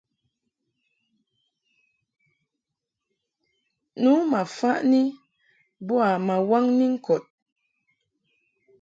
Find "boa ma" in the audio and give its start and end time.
5.87-6.35